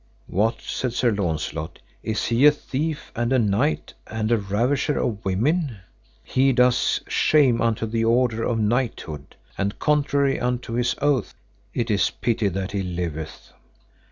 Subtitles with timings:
[0.25, 5.23] What, said Sir Launcelot, is he a thief and a knight and a ravisher of
[5.23, 5.77] women?
[6.23, 11.35] he doth shame unto the order of knighthood, and contrary unto his oath;
[11.75, 13.53] it is pity that he liveth.